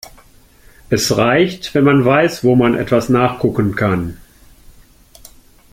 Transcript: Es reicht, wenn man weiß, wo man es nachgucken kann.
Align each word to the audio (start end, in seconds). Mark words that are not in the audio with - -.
Es 0.89 1.15
reicht, 1.15 1.75
wenn 1.75 1.83
man 1.83 2.03
weiß, 2.03 2.43
wo 2.43 2.55
man 2.55 2.73
es 2.73 3.09
nachgucken 3.09 3.75
kann. 3.75 4.17